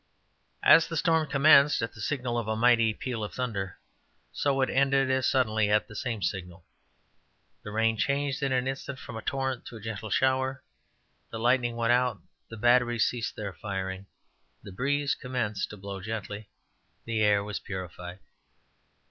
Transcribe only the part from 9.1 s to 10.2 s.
a torrent to a gentle